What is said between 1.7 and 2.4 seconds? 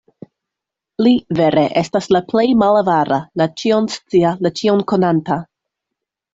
estas la